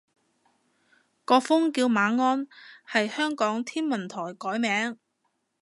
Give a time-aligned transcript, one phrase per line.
[1.25, 2.47] 個風叫馬鞍，
[2.89, 4.97] 係香港天文台改名